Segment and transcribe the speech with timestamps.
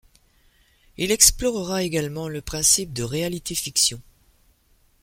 [0.97, 4.01] Il explorera également le principe de réalité-fiction.